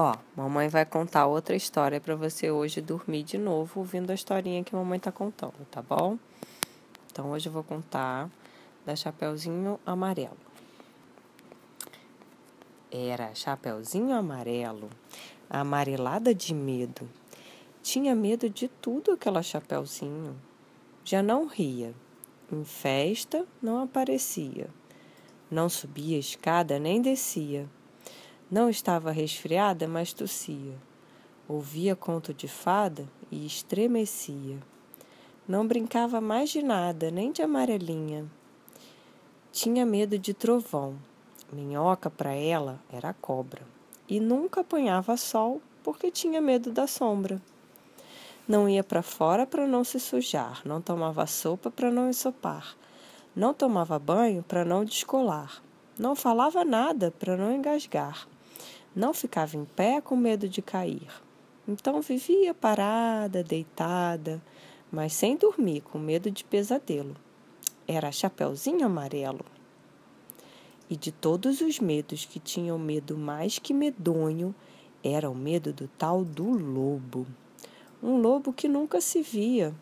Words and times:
Ó, 0.00 0.14
mamãe 0.36 0.68
vai 0.68 0.86
contar 0.86 1.26
outra 1.26 1.56
história 1.56 2.00
para 2.00 2.14
você 2.14 2.52
hoje 2.52 2.80
dormir 2.80 3.24
de 3.24 3.36
novo 3.36 3.80
ouvindo 3.80 4.12
a 4.12 4.14
historinha 4.14 4.62
que 4.62 4.72
mamãe 4.72 5.00
tá 5.00 5.10
contando, 5.10 5.66
tá 5.72 5.82
bom? 5.82 6.16
Então 7.10 7.32
hoje 7.32 7.48
eu 7.48 7.52
vou 7.52 7.64
contar 7.64 8.30
da 8.86 8.94
Chapeuzinho 8.94 9.80
Amarelo. 9.84 10.36
Era 12.92 13.34
Chapeuzinho 13.34 14.14
Amarelo, 14.14 14.88
amarelada 15.50 16.32
de 16.32 16.54
medo. 16.54 17.10
Tinha 17.82 18.14
medo 18.14 18.48
de 18.48 18.68
tudo 18.68 19.10
aquela 19.10 19.42
Chapeuzinho. 19.42 20.40
Já 21.04 21.24
não 21.24 21.48
ria. 21.48 21.92
Em 22.52 22.64
festa 22.64 23.44
não 23.60 23.82
aparecia. 23.82 24.70
Não 25.50 25.68
subia 25.68 26.20
escada 26.20 26.78
nem 26.78 27.02
descia 27.02 27.68
não 28.50 28.70
estava 28.70 29.10
resfriada, 29.10 29.86
mas 29.86 30.12
tossia. 30.12 30.74
Ouvia 31.46 31.94
conto 31.94 32.32
de 32.32 32.48
fada 32.48 33.06
e 33.30 33.44
estremecia. 33.44 34.58
Não 35.46 35.66
brincava 35.66 36.20
mais 36.20 36.50
de 36.50 36.62
nada, 36.62 37.10
nem 37.10 37.30
de 37.30 37.42
amarelinha. 37.42 38.26
Tinha 39.52 39.84
medo 39.84 40.18
de 40.18 40.32
trovão. 40.32 40.96
Minhoca 41.52 42.10
para 42.10 42.32
ela 42.34 42.80
era 42.90 43.12
cobra. 43.12 43.62
E 44.08 44.20
nunca 44.20 44.62
apanhava 44.62 45.16
sol 45.16 45.60
porque 45.82 46.10
tinha 46.10 46.40
medo 46.40 46.70
da 46.70 46.86
sombra. 46.86 47.40
Não 48.46 48.66
ia 48.66 48.82
para 48.82 49.02
fora 49.02 49.46
para 49.46 49.66
não 49.66 49.84
se 49.84 50.00
sujar, 50.00 50.62
não 50.64 50.80
tomava 50.80 51.26
sopa 51.26 51.70
para 51.70 51.90
não 51.90 52.08
ensopar, 52.08 52.74
não 53.36 53.52
tomava 53.52 53.98
banho 53.98 54.42
para 54.42 54.64
não 54.64 54.86
descolar, 54.86 55.62
não 55.98 56.16
falava 56.16 56.64
nada 56.64 57.10
para 57.10 57.36
não 57.36 57.52
engasgar. 57.52 58.26
Não 58.98 59.14
ficava 59.14 59.56
em 59.56 59.64
pé 59.64 60.00
com 60.00 60.16
medo 60.16 60.48
de 60.48 60.60
cair. 60.60 61.06
Então 61.68 62.02
vivia 62.02 62.52
parada, 62.52 63.44
deitada, 63.44 64.42
mas 64.90 65.12
sem 65.12 65.36
dormir, 65.36 65.82
com 65.82 66.00
medo 66.00 66.32
de 66.32 66.42
pesadelo. 66.42 67.14
Era 67.86 68.10
Chapeuzinho 68.10 68.84
Amarelo. 68.84 69.44
E 70.90 70.96
de 70.96 71.12
todos 71.12 71.60
os 71.60 71.78
medos 71.78 72.24
que 72.24 72.40
tinha 72.40 72.74
o 72.74 72.78
medo 72.78 73.16
mais 73.16 73.60
que 73.60 73.72
medonho, 73.72 74.52
era 75.00 75.30
o 75.30 75.34
medo 75.34 75.72
do 75.72 75.86
tal 75.96 76.24
do 76.24 76.50
lobo. 76.50 77.24
Um 78.02 78.20
lobo 78.20 78.52
que 78.52 78.68
nunca 78.68 79.00
se 79.00 79.22
via, 79.22 79.72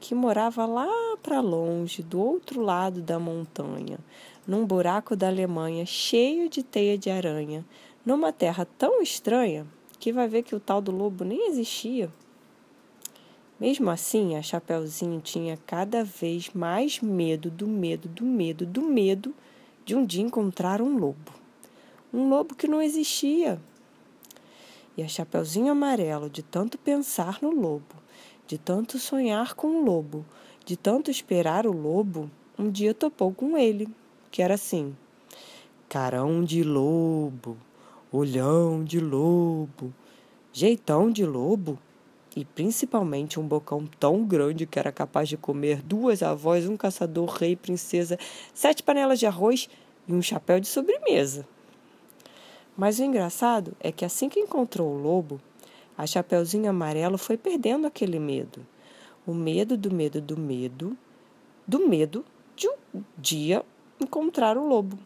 que 0.00 0.14
morava 0.14 0.64
lá 0.64 0.88
para 1.22 1.42
longe, 1.42 2.02
do 2.02 2.18
outro 2.18 2.62
lado 2.62 3.02
da 3.02 3.18
montanha, 3.18 3.98
num 4.46 4.64
buraco 4.64 5.14
da 5.14 5.28
Alemanha 5.28 5.84
cheio 5.84 6.48
de 6.48 6.62
teia 6.62 6.96
de 6.96 7.10
aranha, 7.10 7.62
numa 8.06 8.32
terra 8.32 8.64
tão 8.78 9.02
estranha 9.02 9.66
que 9.98 10.12
vai 10.12 10.28
ver 10.28 10.44
que 10.44 10.54
o 10.54 10.60
tal 10.60 10.80
do 10.80 10.92
lobo 10.92 11.24
nem 11.24 11.48
existia. 11.48 12.08
Mesmo 13.58 13.90
assim, 13.90 14.36
a 14.36 14.42
Chapeuzinho 14.42 15.20
tinha 15.20 15.58
cada 15.66 16.04
vez 16.04 16.50
mais 16.50 17.00
medo 17.00 17.50
do 17.50 17.66
medo, 17.66 18.06
do 18.06 18.24
medo, 18.24 18.64
do 18.64 18.82
medo 18.82 19.34
de 19.84 19.96
um 19.96 20.06
dia 20.06 20.22
encontrar 20.22 20.80
um 20.80 20.96
lobo. 20.96 21.32
Um 22.14 22.28
lobo 22.28 22.54
que 22.54 22.68
não 22.68 22.80
existia. 22.80 23.60
E 24.96 25.02
a 25.02 25.08
Chapeuzinho 25.08 25.72
Amarelo, 25.72 26.30
de 26.30 26.42
tanto 26.42 26.78
pensar 26.78 27.38
no 27.42 27.50
lobo, 27.50 27.96
de 28.46 28.56
tanto 28.56 28.98
sonhar 28.98 29.54
com 29.54 29.66
o 29.68 29.84
lobo, 29.84 30.24
de 30.64 30.76
tanto 30.76 31.10
esperar 31.10 31.66
o 31.66 31.72
lobo, 31.72 32.30
um 32.58 32.70
dia 32.70 32.94
topou 32.94 33.32
com 33.32 33.56
ele, 33.56 33.88
que 34.30 34.42
era 34.42 34.54
assim: 34.54 34.96
Carão 35.88 36.44
de 36.44 36.62
lobo, 36.62 37.56
olhão 38.12 38.84
de 38.84 39.00
lobo, 39.00 39.92
jeitão 40.52 41.10
de 41.10 41.24
lobo 41.24 41.78
e 42.36 42.44
principalmente 42.44 43.40
um 43.40 43.46
bocão 43.46 43.86
tão 43.98 44.24
grande 44.24 44.66
que 44.66 44.78
era 44.78 44.92
capaz 44.92 45.28
de 45.28 45.36
comer 45.36 45.82
duas 45.82 46.22
avós, 46.22 46.68
um 46.68 46.76
caçador, 46.76 47.30
rei, 47.30 47.56
princesa, 47.56 48.18
sete 48.54 48.82
panelas 48.82 49.18
de 49.18 49.26
arroz 49.26 49.68
e 50.06 50.12
um 50.12 50.22
chapéu 50.22 50.60
de 50.60 50.66
sobremesa. 50.66 51.46
Mas 52.76 52.98
o 52.98 53.04
engraçado 53.04 53.74
é 53.80 53.90
que 53.90 54.04
assim 54.04 54.28
que 54.28 54.38
encontrou 54.38 54.94
o 54.94 54.98
lobo, 54.98 55.40
a 55.96 56.06
Chapeuzinho 56.06 56.68
Amarelo 56.68 57.16
foi 57.16 57.38
perdendo 57.38 57.86
aquele 57.86 58.18
medo. 58.18 58.66
O 59.26 59.32
medo 59.32 59.78
do 59.78 59.90
medo 59.92 60.20
do 60.20 60.38
medo, 60.38 60.96
do 61.66 61.88
medo 61.88 62.24
de 62.54 62.68
um 62.68 63.02
dia 63.16 63.64
encontrar 63.98 64.58
o 64.58 64.68
lobo 64.68 64.98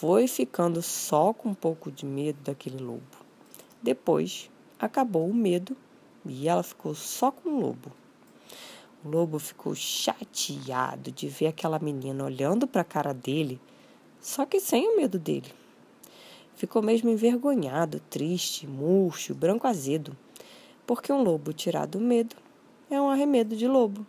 foi 0.00 0.28
ficando 0.28 0.80
só 0.80 1.32
com 1.32 1.48
um 1.48 1.54
pouco 1.54 1.90
de 1.90 2.06
medo 2.06 2.38
daquele 2.44 2.78
lobo. 2.78 3.02
Depois 3.82 4.48
acabou 4.78 5.28
o 5.28 5.34
medo 5.34 5.76
e 6.24 6.46
ela 6.46 6.62
ficou 6.62 6.94
só 6.94 7.32
com 7.32 7.48
o 7.48 7.60
lobo. 7.60 7.90
O 9.04 9.08
lobo 9.08 9.40
ficou 9.40 9.74
chateado 9.74 11.10
de 11.10 11.26
ver 11.26 11.48
aquela 11.48 11.80
menina 11.80 12.22
olhando 12.22 12.64
para 12.64 12.82
a 12.82 12.84
cara 12.84 13.12
dele, 13.12 13.60
só 14.20 14.46
que 14.46 14.60
sem 14.60 14.88
o 14.88 14.96
medo 14.96 15.18
dele. 15.18 15.52
Ficou 16.54 16.80
mesmo 16.80 17.10
envergonhado, 17.10 17.98
triste, 18.08 18.68
murcho, 18.68 19.34
branco 19.34 19.66
azedo, 19.66 20.16
porque 20.86 21.12
um 21.12 21.24
lobo 21.24 21.52
tirado 21.52 21.98
do 21.98 22.00
medo 22.00 22.36
é 22.88 23.00
um 23.00 23.10
arremedo 23.10 23.56
de 23.56 23.66
lobo. 23.66 24.06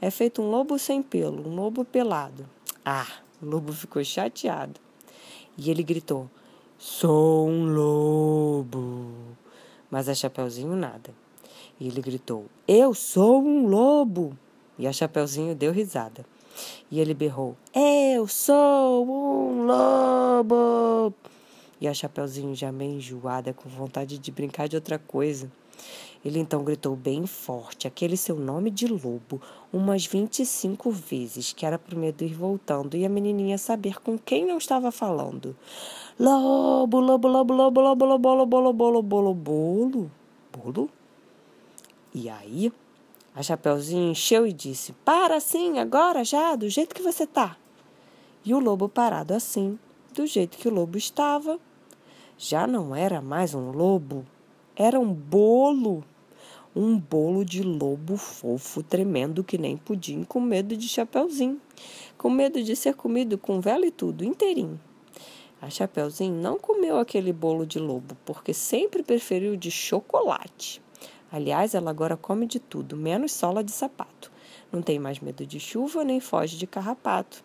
É 0.00 0.10
feito 0.10 0.42
um 0.42 0.50
lobo 0.50 0.76
sem 0.76 1.04
pelo, 1.04 1.48
um 1.48 1.54
lobo 1.54 1.84
pelado. 1.84 2.50
Ah, 2.84 3.06
o 3.40 3.46
lobo 3.46 3.72
ficou 3.72 4.02
chateado. 4.02 4.82
E 5.56 5.70
ele 5.70 5.82
gritou: 5.82 6.28
Sou 6.78 7.48
um 7.48 7.72
lobo. 7.72 9.12
Mas 9.90 10.08
a 10.08 10.14
Chapeuzinho 10.14 10.74
nada. 10.74 11.14
E 11.78 11.88
ele 11.88 12.00
gritou: 12.00 12.46
Eu 12.66 12.94
sou 12.94 13.42
um 13.42 13.66
lobo. 13.66 14.36
E 14.78 14.86
a 14.86 14.92
Chapeuzinho 14.92 15.54
deu 15.54 15.72
risada. 15.72 16.24
E 16.90 17.00
ele 17.00 17.14
berrou: 17.14 17.56
Eu 17.74 18.26
sou 18.26 19.06
um 19.06 19.66
lobo. 19.66 20.93
E 21.84 21.86
a 21.86 21.92
Chapeuzinho 21.92 22.54
já 22.54 22.72
meio 22.72 22.96
enjoada, 22.96 23.52
com 23.52 23.68
vontade 23.68 24.16
de 24.16 24.32
brincar 24.32 24.66
de 24.66 24.74
outra 24.74 24.98
coisa. 24.98 25.52
Ele 26.24 26.38
então 26.38 26.64
gritou 26.64 26.96
bem 26.96 27.26
forte 27.26 27.86
aquele 27.86 28.16
seu 28.16 28.36
nome 28.36 28.70
de 28.70 28.86
lobo 28.86 29.38
umas 29.70 30.06
vinte 30.06 30.38
e 30.38 30.46
cinco 30.46 30.90
vezes, 30.90 31.52
que 31.52 31.66
era 31.66 31.78
para 31.78 31.94
medo 31.94 32.24
ir 32.24 32.32
voltando 32.32 32.96
e 32.96 33.04
a 33.04 33.08
menininha 33.10 33.58
saber 33.58 34.00
com 34.00 34.16
quem 34.16 34.46
não 34.46 34.56
estava 34.56 34.90
falando. 34.90 35.54
Lobo, 36.18 37.00
lobo, 37.00 37.28
lobo, 37.28 37.52
lobo, 37.52 37.80
lobo, 37.82 38.04
lobo, 38.06 38.34
lobo, 38.34 38.60
lobo, 38.60 38.90
lobo, 38.90 39.20
lobo, 39.20 40.10
bolo. 40.50 40.88
E 42.14 42.30
aí, 42.30 42.72
a 43.34 43.42
Chapeuzinho 43.42 44.10
encheu 44.10 44.46
e 44.46 44.54
disse: 44.54 44.94
Para 45.04 45.36
assim, 45.36 45.78
agora 45.78 46.24
já, 46.24 46.56
do 46.56 46.66
jeito 46.66 46.94
que 46.94 47.02
você 47.02 47.26
tá. 47.26 47.58
E 48.42 48.54
o 48.54 48.58
lobo 48.58 48.88
parado 48.88 49.34
assim, 49.34 49.78
do 50.14 50.26
jeito 50.26 50.56
que 50.56 50.68
o 50.68 50.72
lobo 50.72 50.96
estava, 50.96 51.60
já 52.36 52.66
não 52.66 52.94
era 52.94 53.20
mais 53.20 53.54
um 53.54 53.70
lobo, 53.70 54.24
era 54.76 54.98
um 54.98 55.12
bolo 55.12 56.04
um 56.76 56.98
bolo 56.98 57.44
de 57.44 57.62
lobo 57.62 58.16
fofo, 58.16 58.82
tremendo 58.82 59.44
que 59.44 59.56
nem 59.56 59.76
pudim, 59.76 60.24
com 60.24 60.40
medo 60.40 60.76
de 60.76 60.88
Chapeuzinho, 60.88 61.60
com 62.18 62.28
medo 62.28 62.62
de 62.62 62.74
ser 62.74 62.94
comido 62.94 63.38
com 63.38 63.60
vela 63.60 63.86
e 63.86 63.92
tudo, 63.92 64.24
inteirinho. 64.24 64.80
A 65.62 65.70
Chapeuzinho 65.70 66.34
não 66.34 66.58
comeu 66.58 66.98
aquele 66.98 67.32
bolo 67.32 67.64
de 67.64 67.78
lobo, 67.78 68.16
porque 68.24 68.52
sempre 68.52 69.04
preferiu 69.04 69.56
de 69.56 69.70
chocolate. 69.70 70.82
Aliás, 71.30 71.74
ela 71.74 71.90
agora 71.90 72.16
come 72.16 72.44
de 72.44 72.58
tudo, 72.58 72.96
menos 72.96 73.32
sola 73.32 73.62
de 73.62 73.70
sapato. 73.70 74.32
Não 74.72 74.82
tem 74.82 74.98
mais 74.98 75.20
medo 75.20 75.46
de 75.46 75.60
chuva 75.60 76.02
nem 76.02 76.18
foge 76.18 76.56
de 76.56 76.66
carrapato. 76.66 77.44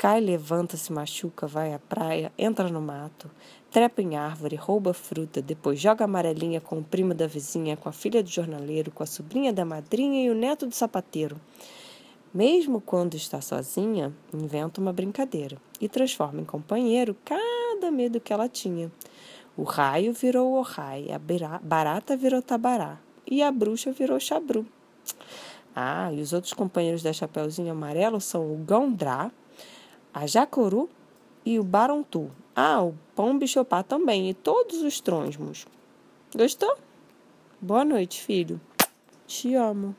Cai, 0.00 0.18
levanta, 0.18 0.78
se 0.78 0.90
machuca, 0.90 1.46
vai 1.46 1.74
à 1.74 1.78
praia, 1.78 2.32
entra 2.38 2.70
no 2.70 2.80
mato 2.80 3.30
trepa 3.70 4.02
em 4.02 4.16
árvore, 4.16 4.56
rouba 4.56 4.92
fruta, 4.92 5.40
depois 5.40 5.78
joga 5.78 6.04
amarelinha 6.04 6.60
com 6.60 6.78
o 6.78 6.82
primo 6.82 7.14
da 7.14 7.26
vizinha, 7.26 7.76
com 7.76 7.88
a 7.88 7.92
filha 7.92 8.22
do 8.22 8.28
jornaleiro, 8.28 8.90
com 8.90 9.02
a 9.02 9.06
sobrinha 9.06 9.52
da 9.52 9.64
madrinha 9.64 10.24
e 10.24 10.30
o 10.30 10.34
neto 10.34 10.66
do 10.66 10.74
sapateiro. 10.74 11.40
Mesmo 12.34 12.80
quando 12.80 13.14
está 13.14 13.40
sozinha, 13.40 14.12
inventa 14.34 14.80
uma 14.80 14.92
brincadeira 14.92 15.56
e 15.80 15.88
transforma 15.88 16.40
em 16.40 16.44
companheiro 16.44 17.16
cada 17.24 17.90
medo 17.90 18.20
que 18.20 18.32
ela 18.32 18.48
tinha. 18.48 18.90
O 19.56 19.62
raio 19.62 20.12
virou 20.12 20.54
o 20.54 20.62
raio, 20.62 21.08
a 21.14 21.58
barata 21.62 22.16
virou 22.16 22.42
tabará 22.42 22.98
e 23.26 23.42
a 23.42 23.52
bruxa 23.52 23.92
virou 23.92 24.18
chabru. 24.18 24.66
Ah, 25.74 26.12
e 26.12 26.20
os 26.20 26.32
outros 26.32 26.52
companheiros 26.52 27.02
da 27.02 27.12
Chapeuzinho 27.12 27.70
Amarelo 27.70 28.20
são 28.20 28.52
o 28.52 28.56
Gondrá, 28.56 29.30
a 30.12 30.26
Jacoru 30.26 30.88
e 31.44 31.58
o 31.58 31.64
Barontu. 31.64 32.30
Ah, 32.54 32.82
o 32.82 32.94
pão 33.14 33.38
bichopá 33.38 33.82
também 33.82 34.28
e 34.28 34.34
todos 34.34 34.82
os 34.82 35.00
tronsmos. 35.00 35.66
Gostou? 36.34 36.76
Boa 37.60 37.84
noite, 37.84 38.22
filho. 38.22 38.60
Te 39.26 39.54
amo. 39.54 39.94